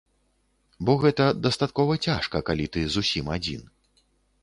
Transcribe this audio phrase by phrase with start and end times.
[0.87, 3.67] Бо гэта дастаткова цяжка, калі ты зусім адзін.